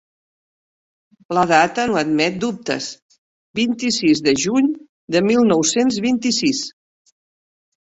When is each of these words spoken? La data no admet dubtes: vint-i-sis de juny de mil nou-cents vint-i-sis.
La 1.37 1.43
data 1.51 1.85
no 1.91 1.99
admet 2.01 2.39
dubtes: 2.45 2.87
vint-i-sis 3.61 4.25
de 4.29 4.35
juny 4.47 4.73
de 5.17 5.25
mil 5.29 5.47
nou-cents 5.55 6.03
vint-i-sis. 6.09 6.67